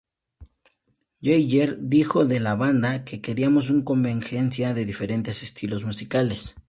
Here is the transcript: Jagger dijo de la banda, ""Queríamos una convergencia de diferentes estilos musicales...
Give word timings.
Jagger 1.21 1.77
dijo 1.79 2.25
de 2.25 2.39
la 2.39 2.55
banda, 2.55 3.05
""Queríamos 3.05 3.69
una 3.69 3.83
convergencia 3.85 4.73
de 4.73 4.85
diferentes 4.85 5.43
estilos 5.43 5.83
musicales... 5.83 6.55